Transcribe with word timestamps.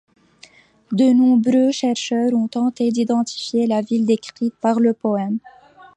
De 0.91 1.11
nombreux 1.13 1.69
chercheurs 1.71 2.33
ont 2.33 2.47
tenté 2.47 2.89
d'identifier 2.91 3.67
la 3.67 3.81
ville 3.83 4.03
décrite 4.07 4.55
par 4.59 4.79
le 4.79 4.95
poème. 4.95 5.37